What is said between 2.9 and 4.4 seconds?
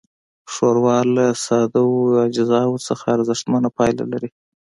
نه ارزښتمنه پايله لري.